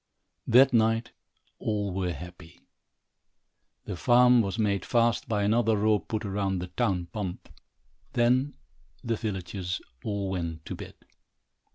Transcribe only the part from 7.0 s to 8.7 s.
pump. Then